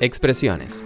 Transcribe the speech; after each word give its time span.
Expresiones. 0.00 0.84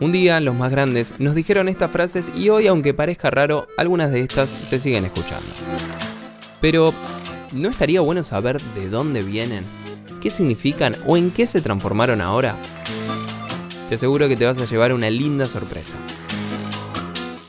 Un 0.00 0.12
día 0.12 0.40
los 0.40 0.54
más 0.54 0.70
grandes 0.70 1.14
nos 1.18 1.34
dijeron 1.34 1.68
estas 1.68 1.90
frases 1.90 2.32
y 2.34 2.48
hoy, 2.48 2.68
aunque 2.68 2.94
parezca 2.94 3.30
raro, 3.30 3.66
algunas 3.76 4.10
de 4.12 4.20
estas 4.20 4.56
se 4.62 4.78
siguen 4.78 5.04
escuchando. 5.04 5.46
Pero, 6.60 6.94
¿no 7.52 7.68
estaría 7.68 8.00
bueno 8.00 8.22
saber 8.22 8.62
de 8.74 8.88
dónde 8.88 9.22
vienen? 9.22 9.64
¿Qué 10.22 10.30
significan 10.30 10.96
o 11.06 11.18
en 11.18 11.32
qué 11.32 11.46
se 11.46 11.60
transformaron 11.60 12.22
ahora? 12.22 12.56
Te 13.90 13.96
aseguro 13.96 14.26
que 14.28 14.36
te 14.36 14.46
vas 14.46 14.58
a 14.58 14.64
llevar 14.64 14.94
una 14.94 15.10
linda 15.10 15.46
sorpresa. 15.46 15.96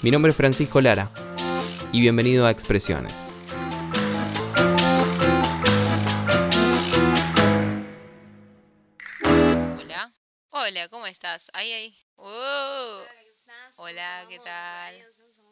Mi 0.02 0.12
nombre 0.12 0.32
es 0.32 0.38
Francisco 0.38 0.82
Lara 0.82 1.10
y 1.92 2.02
bienvenido 2.02 2.46
a 2.46 2.52
Expresiones. 2.52 3.14
Hola. 9.80 10.12
Hola, 10.50 10.88
¿cómo 10.90 11.08
estás? 11.08 11.52
Ahí, 11.54 11.72
ahí. 11.72 11.98
Oh. 12.16 13.04
Hola, 13.78 14.26
¿qué 14.30 14.40
tal? 14.40 14.96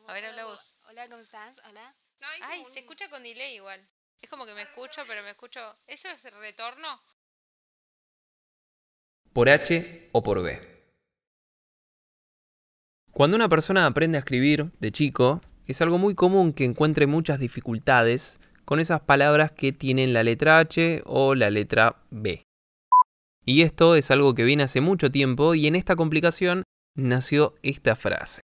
A 0.08 0.14
ver, 0.14 0.26
habla 0.26 0.46
vos. 0.46 0.78
Hola, 0.90 1.08
¿cómo 1.08 1.22
estás? 1.22 1.62
Hola. 1.70 1.94
Ay, 2.44 2.64
se 2.72 2.80
escucha 2.80 3.10
con 3.10 3.24
delay 3.24 3.56
igual. 3.56 3.80
Es 4.22 4.30
como 4.30 4.46
que 4.46 4.54
me 4.54 4.62
escucho, 4.62 5.02
pero 5.08 5.22
me 5.24 5.32
escucho. 5.32 5.60
¿Eso 5.88 6.10
es 6.10 6.26
el 6.26 6.34
retorno? 6.40 6.88
por 9.36 9.50
H 9.50 10.10
o 10.14 10.24
por 10.24 10.42
B. 10.42 10.62
Cuando 13.12 13.36
una 13.36 13.50
persona 13.50 13.86
aprende 13.86 14.18
a 14.18 14.20
escribir 14.20 14.72
de 14.80 14.94
chico, 14.94 15.42
es 15.68 15.82
algo 15.82 15.98
muy 15.98 16.16
común 16.16 16.54
que 16.54 16.66
encuentre 16.66 17.08
muchas 17.08 17.40
dificultades 17.40 18.40
con 18.66 18.80
esas 18.80 19.02
palabras 19.02 19.52
que 19.52 19.72
tienen 19.72 20.14
la 20.14 20.24
letra 20.24 20.60
H 20.60 21.04
o 21.06 21.36
la 21.36 21.50
letra 21.50 21.98
B. 22.10 22.44
Y 23.46 23.62
esto 23.62 23.96
es 23.96 24.10
algo 24.10 24.34
que 24.34 24.44
viene 24.44 24.64
hace 24.64 24.82
mucho 24.82 25.12
tiempo 25.12 25.54
y 25.54 25.68
en 25.68 25.76
esta 25.76 25.96
complicación 25.96 26.64
nació 26.96 27.54
esta 27.62 27.96
frase. 27.96 28.42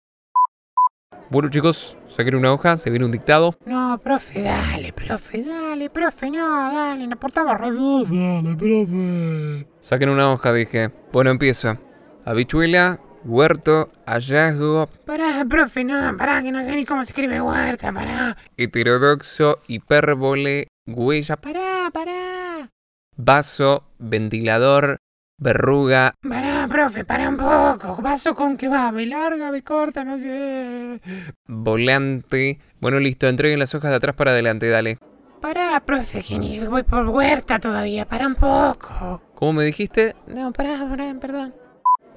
Bueno 1.31 1.51
chicos, 1.51 1.99
saquen 2.07 2.37
una 2.37 2.53
hoja, 2.53 2.79
se 2.79 2.89
viene 2.89 3.05
un 3.05 3.11
dictado. 3.11 3.55
No, 3.67 4.01
profe, 4.03 4.43
dale, 4.43 4.95
profe, 4.95 5.43
dale, 5.43 5.91
profe, 5.91 6.31
no, 6.31 6.73
dale, 6.73 7.07
nos 7.07 7.19
portamos 7.19 7.61
re 7.61 7.71
bien. 8.09 8.45
Dale, 8.45 8.57
profe. 8.57 9.69
Saquen 9.81 10.09
una 10.09 10.33
hoja, 10.33 10.53
dije. 10.55 10.91
Bueno, 11.13 11.31
empiezo. 11.31 11.77
Habichuela, 12.25 13.01
huerto, 13.25 13.91
hallazgo, 14.07 14.89
Pará, 15.05 15.45
profe, 15.49 15.85
no, 15.85 16.17
pará, 16.17 16.43
que 16.43 16.53
no 16.53 16.65
sé 16.65 16.75
ni 16.77 16.85
cómo 16.85 17.05
se 17.05 17.13
escribe 17.13 17.41
huerta, 17.41 17.93
pará. 17.93 18.37
heterodoxo, 18.57 19.59
hipérbole, 19.69 20.69
huella, 20.87 21.37
Pará, 21.37 21.91
pará. 21.93 22.69
vaso, 23.17 23.85
ventilador, 23.99 24.99
verruga, 25.39 26.15
Pará, 26.29 26.67
profe, 26.69 27.05
pará 27.05 27.29
un 27.29 27.37
poco. 27.37 28.01
¿Vaso 28.03 28.35
con 28.35 28.57
qué 28.57 28.69
va? 28.69 28.91
¿B 28.91 29.07
larga, 29.07 29.51
B 29.51 29.63
corta? 29.63 30.05
No 30.05 30.19
sé. 30.19 30.99
volante. 31.47 32.59
Bueno, 32.81 32.99
listo, 33.01 33.29
entreguen 33.29 33.59
las 33.59 33.75
hojas 33.75 33.91
de 33.91 33.97
atrás 33.97 34.15
para 34.17 34.31
adelante, 34.33 34.69
dale. 34.69 34.99
Pará, 35.41 35.79
profe, 35.87 36.21
que 36.23 36.39
ni 36.39 36.59
voy 36.61 36.83
por 36.83 37.07
huerta 37.09 37.61
todavía. 37.61 38.05
Pará 38.07 38.27
un 38.27 38.35
poco. 38.35 39.23
¿Cómo 39.37 39.53
me 39.53 39.65
dijiste? 39.65 40.17
No, 40.27 40.53
pará, 40.53 40.85
pará, 40.89 41.15
perdón. 41.21 41.55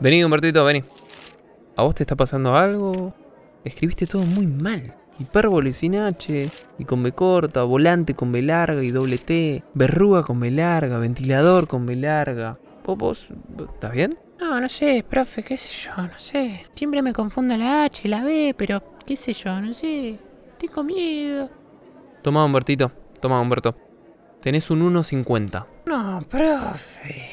Vení, 0.01 0.23
Humbertito, 0.23 0.65
vení. 0.65 0.83
¿A 1.75 1.83
vos 1.83 1.93
te 1.93 2.01
está 2.01 2.15
pasando 2.15 2.55
algo? 2.55 3.13
Escribiste 3.63 4.07
todo 4.07 4.23
muy 4.23 4.47
mal. 4.47 4.95
Hipérbole 5.19 5.73
sin 5.73 5.95
H, 5.95 6.49
y 6.79 6.85
con 6.85 7.03
B 7.03 7.11
corta, 7.11 7.61
volante 7.61 8.15
con 8.15 8.31
B 8.31 8.41
larga 8.41 8.81
y 8.81 8.89
doble 8.89 9.19
T, 9.19 9.63
verruga 9.75 10.23
con 10.23 10.39
B 10.39 10.49
larga, 10.49 10.97
ventilador 10.97 11.67
con 11.67 11.85
B 11.85 11.95
larga. 11.97 12.57
¿Vos, 12.83 12.97
vos, 12.97 13.27
estás 13.75 13.91
bien? 13.91 14.17
No, 14.39 14.59
no 14.59 14.67
sé, 14.67 15.05
profe, 15.07 15.43
qué 15.43 15.55
sé 15.55 15.71
yo, 15.85 15.95
no 15.95 16.17
sé. 16.17 16.65
Siempre 16.73 17.03
me 17.03 17.13
confundo 17.13 17.55
la 17.55 17.83
H 17.83 18.01
y 18.05 18.09
la 18.09 18.23
B, 18.23 18.55
pero 18.57 18.81
qué 19.05 19.15
sé 19.15 19.33
yo, 19.33 19.61
no 19.61 19.71
sé. 19.75 20.17
Tengo 20.57 20.83
miedo. 20.83 21.51
Toma, 22.23 22.43
Humbertito. 22.43 22.91
Toma, 23.19 23.39
Humberto. 23.39 23.75
Tenés 24.41 24.71
un 24.71 24.81
1.50. 24.81 25.67
No, 25.85 26.21
profe. 26.27 27.27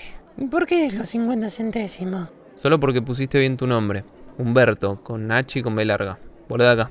¿Por 0.50 0.66
qué 0.66 0.90
los 0.92 1.08
50 1.08 1.48
centésimos? 1.48 2.28
Solo 2.58 2.80
porque 2.80 3.00
pusiste 3.00 3.38
bien 3.38 3.56
tu 3.56 3.68
nombre. 3.68 4.04
Humberto, 4.36 5.00
con 5.04 5.30
H 5.30 5.60
y 5.60 5.62
con 5.62 5.76
B 5.76 5.84
larga. 5.84 6.18
Volé 6.48 6.64
de 6.64 6.70
acá. 6.70 6.90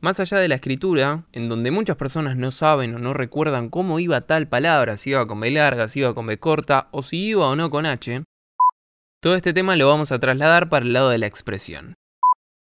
Más 0.00 0.18
allá 0.20 0.38
de 0.38 0.48
la 0.48 0.54
escritura, 0.54 1.26
en 1.32 1.50
donde 1.50 1.70
muchas 1.70 1.96
personas 1.96 2.38
no 2.38 2.50
saben 2.50 2.94
o 2.94 2.98
no 2.98 3.12
recuerdan 3.12 3.68
cómo 3.68 4.00
iba 4.00 4.22
tal 4.22 4.48
palabra, 4.48 4.96
si 4.96 5.10
iba 5.10 5.26
con 5.26 5.40
B 5.40 5.50
larga, 5.50 5.86
si 5.86 6.00
iba 6.00 6.14
con 6.14 6.26
B 6.26 6.38
corta, 6.38 6.88
o 6.92 7.02
si 7.02 7.18
iba 7.26 7.46
o 7.46 7.56
no 7.56 7.68
con 7.68 7.84
H, 7.84 8.22
todo 9.20 9.34
este 9.34 9.52
tema 9.52 9.76
lo 9.76 9.86
vamos 9.86 10.12
a 10.12 10.18
trasladar 10.18 10.70
para 10.70 10.86
el 10.86 10.94
lado 10.94 11.10
de 11.10 11.18
la 11.18 11.26
expresión. 11.26 11.94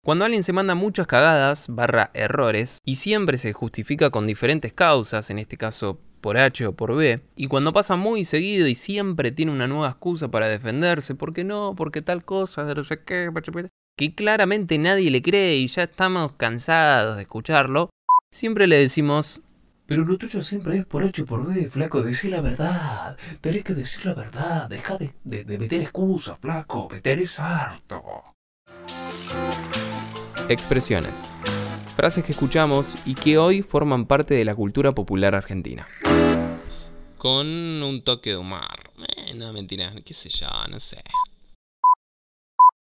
Cuando 0.05 0.25
alguien 0.25 0.43
se 0.43 0.53
manda 0.53 0.75
muchas 0.75 1.07
cagadas, 1.07 1.65
barra 1.69 2.11
errores, 2.13 2.77
y 2.85 2.97
siempre 2.97 3.39
se 3.39 3.53
justifica 3.53 4.11
con 4.11 4.27
diferentes 4.27 4.71
causas, 4.73 5.31
en 5.31 5.39
este 5.39 5.57
caso 5.57 5.99
por 6.21 6.37
H 6.37 6.65
o 6.67 6.73
por 6.73 6.95
B, 6.95 7.21
y 7.35 7.47
cuando 7.47 7.71
pasa 7.73 7.95
muy 7.95 8.25
seguido 8.25 8.67
y 8.67 8.75
siempre 8.75 9.31
tiene 9.31 9.51
una 9.51 9.67
nueva 9.67 9.89
excusa 9.89 10.29
para 10.29 10.47
defenderse, 10.47 11.15
porque 11.15 11.43
no, 11.43 11.73
porque 11.75 12.01
tal 12.01 12.23
cosa, 12.25 12.65
que 13.97 14.15
claramente 14.15 14.77
nadie 14.77 15.11
le 15.11 15.21
cree 15.21 15.57
y 15.57 15.67
ya 15.67 15.83
estamos 15.83 16.33
cansados 16.37 17.15
de 17.17 17.23
escucharlo, 17.23 17.89
siempre 18.33 18.67
le 18.67 18.77
decimos, 18.77 19.41
Pero 19.85 20.05
lo 20.05 20.17
tuyo 20.17 20.41
siempre 20.43 20.77
es 20.77 20.85
por 20.85 21.03
H 21.03 21.23
o 21.23 21.25
por 21.25 21.45
B, 21.45 21.67
flaco. 21.69 22.01
Decí 22.01 22.29
la 22.29 22.41
verdad. 22.41 23.17
Tenés 23.41 23.63
que 23.63 23.73
decir 23.73 24.05
la 24.05 24.13
verdad. 24.13 24.69
Deja 24.69 24.97
de, 24.97 25.11
de- 25.23 25.57
meter 25.57 25.81
excusas, 25.81 26.37
flaco. 26.39 26.87
Me 26.91 27.01
tenés 27.01 27.39
harto. 27.39 28.03
expresiones. 30.47 31.31
Frases 31.99 32.23
que 32.23 32.31
escuchamos 32.31 32.95
y 33.05 33.13
que 33.13 33.37
hoy 33.37 33.61
forman 33.61 34.05
parte 34.05 34.33
de 34.33 34.45
la 34.45 34.55
cultura 34.55 34.93
popular 34.93 35.35
argentina. 35.35 35.85
Con 37.17 37.45
un 37.45 38.01
toque 38.05 38.29
de 38.29 38.37
humor. 38.37 38.93
Eh, 39.17 39.33
no, 39.33 39.51
mentira, 39.51 39.93
qué 40.05 40.13
sé 40.13 40.29
yo, 40.29 40.47
no 40.69 40.79
sé. 40.79 41.03